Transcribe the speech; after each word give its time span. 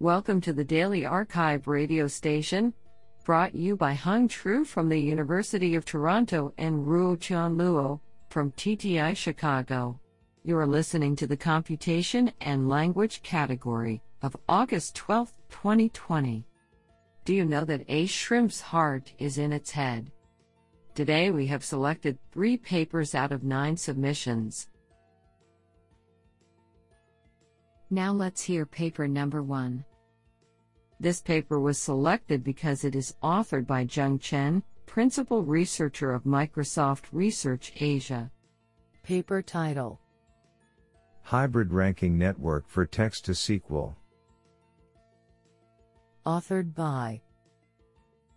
Welcome 0.00 0.40
to 0.42 0.52
the 0.52 0.62
Daily 0.62 1.00
arXiv 1.02 1.66
radio 1.66 2.06
station, 2.06 2.72
brought 3.24 3.56
you 3.56 3.74
by 3.74 3.94
Hung 3.94 4.28
Tru 4.28 4.64
from 4.64 4.88
the 4.88 5.00
University 5.00 5.74
of 5.74 5.84
Toronto 5.84 6.54
and 6.56 6.86
Ruotian 6.86 7.56
Luo 7.56 7.98
from 8.30 8.52
TTI 8.52 9.16
Chicago. 9.16 9.98
You 10.44 10.56
are 10.56 10.68
listening 10.68 11.16
to 11.16 11.26
the 11.26 11.36
Computation 11.36 12.30
and 12.40 12.68
Language 12.68 13.24
category 13.24 14.00
of 14.22 14.36
August 14.48 14.94
12, 14.94 15.34
2020. 15.48 16.46
Do 17.24 17.34
you 17.34 17.44
know 17.44 17.64
that 17.64 17.84
a 17.88 18.06
shrimp's 18.06 18.60
heart 18.60 19.12
is 19.18 19.36
in 19.36 19.52
its 19.52 19.72
head? 19.72 20.12
Today 20.94 21.32
we 21.32 21.48
have 21.48 21.64
selected 21.64 22.18
three 22.30 22.56
papers 22.56 23.16
out 23.16 23.32
of 23.32 23.42
nine 23.42 23.76
submissions. 23.76 24.68
Now 27.90 28.12
let's 28.12 28.42
hear 28.44 28.64
paper 28.64 29.08
number 29.08 29.42
one. 29.42 29.84
This 31.00 31.20
paper 31.20 31.60
was 31.60 31.78
selected 31.78 32.42
because 32.42 32.84
it 32.84 32.96
is 32.96 33.14
authored 33.22 33.66
by 33.66 33.84
Zheng 33.84 34.20
Chen, 34.20 34.62
Principal 34.86 35.44
Researcher 35.44 36.12
of 36.12 36.24
Microsoft 36.24 37.04
Research 37.12 37.72
Asia. 37.78 38.30
Paper 39.04 39.40
title 39.40 40.00
Hybrid 41.22 41.72
Ranking 41.72 42.18
Network 42.18 42.68
for 42.68 42.84
Text 42.84 43.26
to 43.26 43.32
SQL. 43.32 43.94
Authored 46.26 46.74
by 46.74 47.20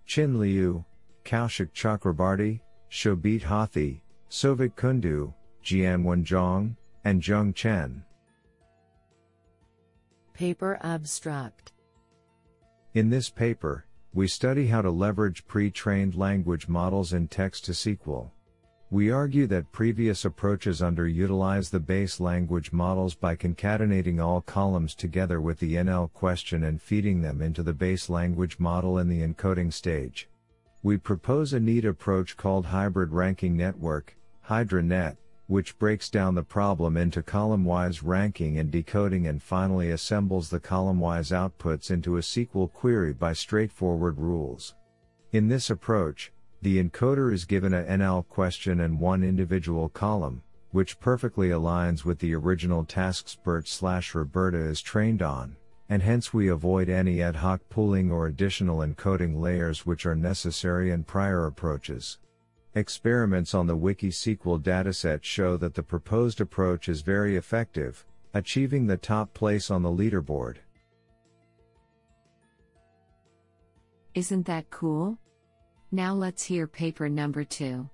Qin 0.07 0.37
Lyu, 0.37 0.85
Kaushik 1.25 1.71
Chakrabarti, 1.73 2.59
Shobhit 2.91 3.41
Hathi, 3.41 4.01
Souvik 4.29 4.75
Kundu, 4.75 5.33
Jianwen 5.63 6.23
Zhang, 6.23 6.75
and 7.05 7.21
Zheng 7.21 7.55
Chen. 7.55 8.03
Paper 10.33 10.79
Abstract 10.83 11.71
In 12.93 13.09
this 13.09 13.29
paper, 13.29 13.85
we 14.13 14.27
study 14.27 14.67
how 14.67 14.81
to 14.81 14.91
leverage 14.91 15.47
pre-trained 15.47 16.13
language 16.13 16.67
models 16.67 17.13
in 17.13 17.29
text 17.29 17.63
to 17.65 17.71
SQL. 17.71 18.31
We 18.89 19.09
argue 19.09 19.47
that 19.47 19.71
previous 19.71 20.25
approaches 20.25 20.81
underutilize 20.81 21.69
the 21.69 21.79
base 21.79 22.19
language 22.19 22.73
models 22.73 23.15
by 23.15 23.37
concatenating 23.37 24.21
all 24.21 24.41
columns 24.41 24.93
together 24.93 25.39
with 25.39 25.59
the 25.59 25.75
NL 25.75 26.11
question 26.11 26.65
and 26.65 26.81
feeding 26.81 27.21
them 27.21 27.41
into 27.41 27.63
the 27.63 27.73
base 27.73 28.09
language 28.09 28.59
model 28.59 28.97
in 28.97 29.07
the 29.07 29.25
encoding 29.25 29.71
stage. 29.71 30.27
We 30.83 30.97
propose 30.97 31.53
a 31.53 31.61
neat 31.61 31.85
approach 31.85 32.35
called 32.35 32.65
Hybrid 32.65 33.13
Ranking 33.13 33.55
Network, 33.55 34.17
HydraNet, 34.49 35.15
which 35.51 35.77
breaks 35.77 36.09
down 36.09 36.33
the 36.33 36.41
problem 36.41 36.95
into 36.95 37.21
column-wise 37.21 38.01
ranking 38.01 38.57
and 38.57 38.71
decoding 38.71 39.27
and 39.27 39.43
finally 39.43 39.91
assembles 39.91 40.49
the 40.49 40.61
column-wise 40.61 41.31
outputs 41.31 41.91
into 41.91 42.15
a 42.15 42.21
SQL 42.21 42.71
query 42.71 43.11
by 43.11 43.33
straightforward 43.33 44.17
rules. 44.17 44.75
In 45.33 45.49
this 45.49 45.69
approach, 45.69 46.31
the 46.61 46.81
encoder 46.81 47.33
is 47.33 47.43
given 47.43 47.73
a 47.73 47.83
NL 47.83 48.25
question 48.29 48.79
and 48.79 48.97
one 48.97 49.25
individual 49.25 49.89
column, 49.89 50.41
which 50.71 51.01
perfectly 51.01 51.49
aligns 51.49 52.05
with 52.05 52.19
the 52.19 52.33
original 52.33 52.85
tasks 52.85 53.35
BERT 53.35 53.67
slash 53.67 54.13
RoBERTa 54.13 54.69
is 54.69 54.79
trained 54.79 55.21
on, 55.21 55.57
and 55.89 56.01
hence 56.01 56.33
we 56.33 56.47
avoid 56.47 56.87
any 56.87 57.21
ad 57.21 57.35
hoc 57.35 57.59
pooling 57.69 58.09
or 58.09 58.27
additional 58.27 58.77
encoding 58.77 59.37
layers 59.37 59.85
which 59.85 60.05
are 60.05 60.15
necessary 60.15 60.91
in 60.91 61.03
prior 61.03 61.45
approaches. 61.45 62.19
Experiments 62.73 63.53
on 63.53 63.67
the 63.67 63.75
WikiSQL 63.75 64.63
dataset 64.63 65.23
show 65.23 65.57
that 65.57 65.73
the 65.73 65.83
proposed 65.83 66.39
approach 66.39 66.87
is 66.87 67.01
very 67.01 67.35
effective, 67.35 68.05
achieving 68.33 68.87
the 68.87 68.95
top 68.95 69.33
place 69.33 69.69
on 69.69 69.83
the 69.83 69.89
leaderboard. 69.89 70.55
Isn't 74.13 74.45
that 74.45 74.69
cool? 74.69 75.17
Now 75.91 76.13
let's 76.13 76.43
hear 76.43 76.65
paper 76.65 77.09
number 77.09 77.43
two. 77.43 77.89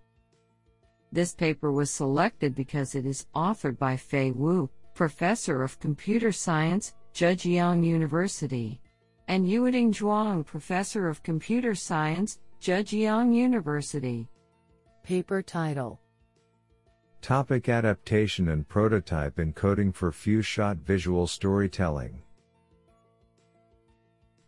This 1.11 1.33
paper 1.33 1.71
was 1.71 1.89
selected 1.89 2.53
because 2.53 2.93
it 2.93 3.07
is 3.07 3.25
authored 3.35 3.79
by 3.79 3.97
Fei 3.97 4.29
Wu, 4.29 4.69
Professor 4.93 5.63
of 5.63 5.79
Computer 5.79 6.31
Science, 6.31 6.93
Zhejiang 7.15 7.83
University, 7.83 8.79
and 9.27 9.47
Yueting 9.47 9.91
Zhuang, 9.91 10.45
Professor 10.45 11.07
of 11.07 11.23
Computer 11.23 11.73
Science, 11.73 12.37
Zhejiang 12.61 13.33
University. 13.33 14.27
Paper 15.07 15.41
title 15.41 16.01
Topic 17.21 17.69
Adaptation 17.69 18.49
and 18.49 18.67
Prototype 18.67 19.37
Encoding 19.37 19.95
for 19.95 20.11
Few 20.11 20.41
Shot 20.41 20.79
Visual 20.79 21.27
Storytelling. 21.27 22.21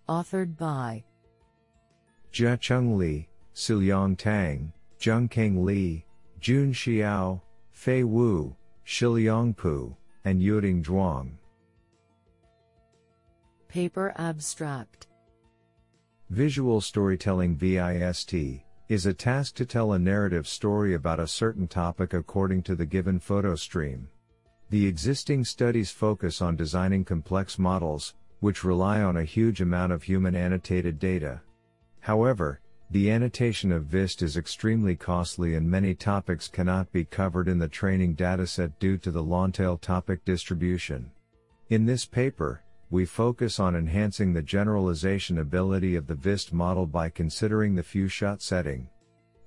Authored 0.10 0.58
by 0.58 1.06
Jiacheng 2.34 2.98
Li, 2.98 3.30
Siliang 3.56 4.18
Tang, 4.18 4.74
Juncheng 5.00 5.64
Li, 5.64 6.06
Jun 6.42 6.74
Xiao, 6.74 7.40
Fei 7.72 8.04
Wu, 8.04 8.54
Shiliang 8.86 9.56
Pu, 9.56 9.96
and 10.26 10.42
Yueting 10.42 10.84
Zhuang. 10.84 11.38
Paper 13.70 14.14
Abstract 14.18 15.08
Visual 16.30 16.82
Storytelling 16.82 17.56
VIST 17.56 18.60
is 18.90 19.06
a 19.06 19.14
task 19.14 19.54
to 19.54 19.68
tell 19.68 19.94
a 19.94 20.00
narrative 20.00 20.48
story 20.48 20.96
about 20.96 21.20
a 21.20 21.28
certain 21.28 21.68
topic 21.68 22.12
according 22.12 22.64
to 22.64 22.74
the 22.74 22.88
given 22.88 23.20
photo 23.20 23.54
stream. 23.54 24.10
The 24.72 24.88
existing 24.88 25.46
studies 25.46 25.92
focus 25.92 26.42
on 26.42 26.56
designing 26.56 27.06
complex 27.06 27.60
models, 27.60 28.16
which 28.40 28.64
rely 28.64 29.04
on 29.04 29.18
a 29.18 29.24
huge 29.24 29.62
amount 29.62 29.92
of 29.92 30.02
human 30.02 30.36
annotated 30.36 30.98
data. 30.98 31.42
However, 32.00 32.62
the 32.90 33.12
annotation 33.12 33.72
of 33.72 33.86
VIST 33.86 34.24
is 34.24 34.38
extremely 34.38 34.96
costly 34.96 35.54
and 35.54 35.70
many 35.70 35.94
topics 35.94 36.48
cannot 36.48 36.92
be 36.92 37.06
covered 37.06 37.48
in 37.48 37.60
the 37.60 37.68
training 37.68 38.16
dataset 38.16 38.72
due 38.80 38.98
to 38.98 39.12
the 39.12 39.22
long-tail 39.22 39.78
topic 39.78 40.26
distribution. 40.26 41.12
In 41.70 41.86
this 41.86 42.06
paper, 42.06 42.64
we 42.92 43.06
focus 43.06 43.60
on 43.60 43.76
enhancing 43.76 44.34
the 44.34 44.42
generalization 44.42 45.38
ability 45.38 45.96
of 45.96 46.08
the 46.08 46.16
VIST 46.16 46.52
model 46.52 46.88
by 46.88 47.10
considering 47.10 47.76
the 47.76 47.84
few 47.84 48.08
shot 48.08 48.42
setting. 48.42 48.90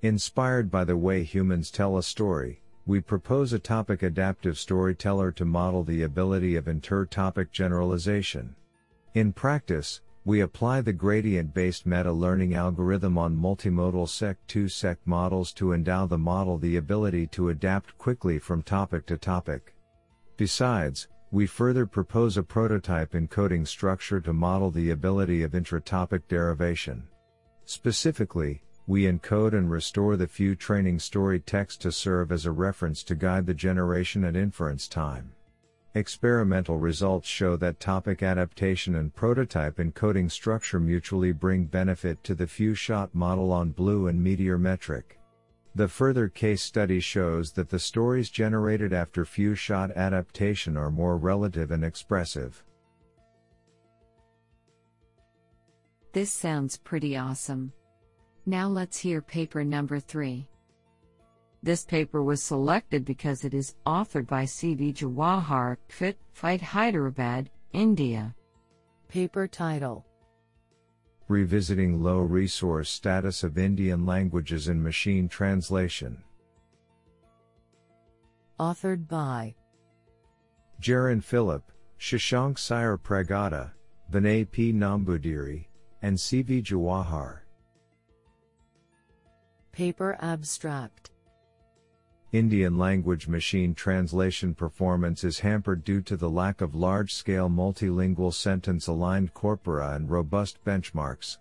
Inspired 0.01 0.71
by 0.71 0.83
the 0.83 0.95
way 0.95 1.23
humans 1.23 1.69
tell 1.69 1.97
a 1.97 2.03
story, 2.03 2.61
we 2.85 2.99
propose 2.99 3.53
a 3.53 3.59
topic 3.59 4.03
adaptive 4.03 4.57
storyteller 4.57 5.31
to 5.31 5.45
model 5.45 5.83
the 5.83 6.03
ability 6.03 6.55
of 6.55 6.67
inter-topic 6.67 7.51
generalization. 7.51 8.55
In 9.13 9.31
practice, 9.31 10.01
we 10.25 10.39
apply 10.39 10.79
the 10.79 10.93
gradient-based 10.93 11.85
meta-learning 11.85 12.53
algorithm 12.53 13.17
on 13.17 13.35
multimodal 13.35 14.07
Seq2-Seq 14.07 14.97
models 15.05 15.51
to 15.53 15.73
endow 15.73 16.05
the 16.05 16.17
model 16.17 16.57
the 16.57 16.77
ability 16.77 17.27
to 17.27 17.49
adapt 17.49 17.97
quickly 17.97 18.39
from 18.39 18.63
topic 18.63 19.05
to 19.07 19.17
topic. 19.17 19.75
Besides, 20.37 21.09
we 21.33 21.47
further 21.47 21.87
propose 21.87 22.37
a 22.37 22.43
prototype 22.43 23.13
encoding 23.13 23.67
structure 23.67 24.21
to 24.21 24.31
model 24.31 24.69
the 24.69 24.91
ability 24.91 25.41
of 25.41 25.53
intratopic 25.53 26.21
derivation. 26.27 27.01
Specifically, 27.65 28.61
we 28.85 29.05
encode 29.05 29.53
and 29.53 29.71
restore 29.71 30.15
the 30.15 30.27
few 30.27 30.55
training 30.55 30.99
story 30.99 31.39
text 31.39 31.81
to 31.81 31.91
serve 31.91 32.31
as 32.31 32.45
a 32.45 32.51
reference 32.51 33.01
to 33.01 33.15
guide 33.15 33.47
the 33.47 33.53
generation 33.55 34.25
and 34.25 34.37
inference 34.37 34.87
time. 34.87 35.31
Experimental 35.95 36.77
results 36.77 37.27
show 37.27 37.55
that 37.55 37.79
topic 37.79 38.21
adaptation 38.21 38.93
and 38.93 39.15
prototype 39.15 39.77
encoding 39.77 40.29
structure 40.29 40.79
mutually 40.79 41.31
bring 41.31 41.65
benefit 41.65 42.23
to 42.23 42.35
the 42.35 42.45
few 42.45 42.75
shot 42.75 43.15
model 43.15 43.51
on 43.51 43.73
BLEU 43.73 44.07
and 44.07 44.23
Meteor 44.23 44.59
metric. 44.59 45.17
The 45.75 45.87
further 45.87 46.29
case 46.29 46.61
study 46.61 46.99
shows 46.99 47.51
that 47.53 47.69
the 47.69 47.79
stories 47.79 48.29
generated 48.29 48.93
after 48.93 49.25
few 49.25 49.55
shot 49.55 49.89
adaptation 49.91 50.77
are 50.77 50.91
more 50.91 51.17
relative 51.17 51.71
and 51.71 51.83
expressive. 51.83 52.63
This 56.11 56.31
sounds 56.31 56.77
pretty 56.77 57.17
awesome. 57.17 57.73
Now 58.45 58.67
let's 58.67 58.99
hear 58.99 59.19
paper 59.19 59.63
number 59.63 59.99
3. 59.99 60.47
This 61.63 61.85
paper 61.85 62.21
was 62.21 62.43
selected 62.43 63.03
because 63.03 63.43
it 63.43 63.55
is 63.55 63.75
authored 63.87 64.27
by 64.27 64.45
C.V. 64.45 64.93
Jawahar, 64.93 65.77
Fit, 65.87 66.19
Fight 66.33 66.61
Hyderabad, 66.61 67.49
India. 67.71 68.35
Paper 69.07 69.47
title 69.47 70.05
Revisiting 71.33 72.03
Low 72.03 72.19
Resource 72.19 72.91
Status 72.91 73.43
of 73.43 73.57
Indian 73.57 74.05
Languages 74.05 74.67
in 74.67 74.83
Machine 74.83 75.27
Translation. 75.27 76.23
Authored 78.59 79.07
by 79.07 79.55
Jerin 80.79 81.23
Philip, 81.23 81.63
Shashank 81.99 82.59
Siripragada, 82.59 83.71
Vinay 84.11 84.51
P. 84.51 84.71
Namboodiri, 84.71 85.65
and 86.03 86.19
C.V. 86.19 86.61
Jawahar. 86.61 87.39
Paper 89.71 90.15
Abstract 90.21 91.09
Indian 92.33 92.79
language 92.79 93.27
machine 93.27 93.75
translation 93.75 94.55
performance 94.55 95.23
is 95.23 95.37
hampered 95.37 95.83
due 95.83 96.01
to 96.01 96.17
the 96.17 96.31
lack 96.31 96.61
of 96.61 96.73
large 96.73 97.13
scale 97.13 97.47
multilingual 97.47 98.33
sentence 98.33 98.87
aligned 98.87 99.35
corpora 99.35 99.93
and 99.93 100.09
robust 100.09 100.57
benchmarks. 100.65 101.37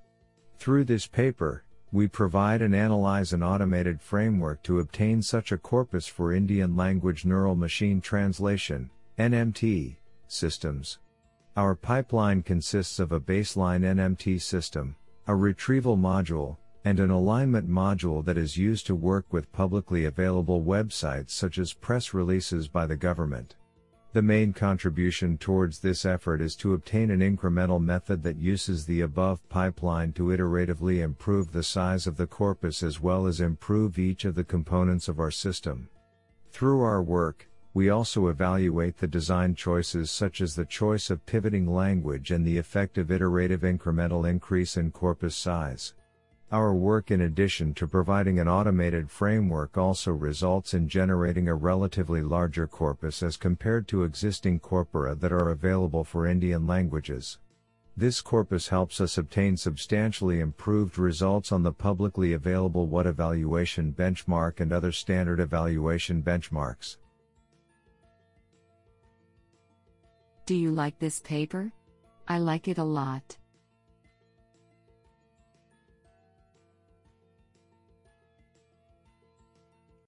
Through 0.59 0.85
this 0.85 1.07
paper, 1.07 1.65
we 1.93 2.09
provide 2.09 2.61
and 2.61 2.77
analyze 2.77 3.33
an 3.33 3.43
automated 3.43 4.03
framework 4.03 4.63
to 4.65 4.81
obtain 4.81 5.23
such 5.23 5.51
a 5.51 5.57
corpus 5.57 6.07
for 6.07 6.35
Indian 6.35 6.77
language 6.77 7.25
neural 7.25 7.57
machine 7.57 8.03
translation 8.03 8.91
NMT 9.19 9.97
systems. 10.29 10.99
Our 11.57 11.75
pipeline 11.75 12.43
consists 12.43 12.99
of 12.99 13.13
a 13.13 13.21
baseline 13.21 13.81
NMT 13.81 14.43
system, 14.43 14.97
a 15.27 15.35
retrieval 15.35 15.97
module, 15.97 16.59
and 16.85 16.99
an 16.99 17.11
alignment 17.11 17.69
module 17.69 18.25
that 18.25 18.37
is 18.37 18.57
used 18.57 18.87
to 18.87 18.95
work 18.95 19.27
with 19.31 19.53
publicly 19.53 20.05
available 20.05 20.63
websites 20.63 21.31
such 21.31 21.59
as 21.59 21.73
press 21.73 22.13
releases 22.13 22.69
by 22.69 22.87
the 22.87 22.97
government. 22.97 23.55
The 24.13 24.21
main 24.21 24.53
contribution 24.53 25.39
towards 25.39 25.79
this 25.79 26.05
effort 26.05 26.43
is 26.43 26.55
to 26.57 26.75
obtain 26.75 27.11
an 27.11 27.21
incremental 27.21 27.83
method 27.83 28.23
that 28.25 28.37
uses 28.37 28.85
the 28.85 29.01
above 29.01 29.49
pipeline 29.49 30.13
to 30.15 30.25
iteratively 30.25 31.03
improve 31.03 31.51
the 31.51 31.63
size 31.63 32.07
of 32.07 32.19
the 32.19 32.27
corpus 32.27 32.83
as 32.83 33.01
well 33.01 33.27
as 33.27 33.41
improve 33.41 33.99
each 33.99 34.27
of 34.27 34.35
the 34.35 34.45
components 34.45 35.09
of 35.09 35.19
our 35.19 35.31
system. 35.31 35.89
Through 36.51 36.83
our 36.83 37.03
work, 37.03 37.49
we 37.73 37.89
also 37.89 38.29
evaluate 38.29 38.99
the 38.99 39.07
design 39.07 39.55
choices 39.55 40.11
such 40.11 40.43
as 40.43 40.55
the 40.55 40.67
choice 40.67 41.09
of 41.09 41.25
pivoting 41.25 41.73
language 41.73 42.31
and 42.31 42.45
the 42.45 42.59
effective 42.59 43.11
iterative 43.11 43.63
incremental 43.63 44.29
increase 44.29 44.77
in 44.77 44.91
corpus 44.91 45.35
size. 45.35 45.95
Our 46.53 46.75
work 46.75 47.11
in 47.11 47.23
addition 47.23 47.73
to 47.75 47.87
providing 47.87 48.39
an 48.39 48.47
automated 48.47 49.11
framework 49.11 49.79
also 49.79 50.13
results 50.13 50.75
in 50.75 50.87
generating 50.87 51.49
a 51.49 51.55
relatively 51.55 52.21
larger 52.21 52.67
corpus 52.67 53.23
as 53.23 53.39
compared 53.39 53.89
to 53.89 54.03
existing 54.03 54.61
corpora 54.61 55.15
that 55.15 55.33
are 55.33 55.49
available 55.49 56.05
for 56.05 56.27
Indian 56.27 56.67
languages. 56.67 57.39
This 57.97 58.21
corpus 58.21 58.69
helps 58.69 59.01
us 59.01 59.17
obtain 59.17 59.57
substantially 59.57 60.41
improved 60.41 60.99
results 60.99 61.53
on 61.53 61.63
the 61.63 61.73
publicly 61.73 62.35
available 62.35 62.87
WAT 62.87 63.07
evaluation 63.07 63.95
benchmark 63.95 64.61
and 64.61 64.75
other 64.75 64.93
standard 64.93 65.41
evaluation 65.41 66.23
benchmarks. 66.23 66.99
Do 70.45 70.55
you 70.55 70.71
like 70.71 70.99
this 70.99 71.21
paper? 71.21 71.73
I 72.29 72.37
like 72.37 72.69
it 72.69 72.77
a 72.77 72.85
lot. 72.85 73.39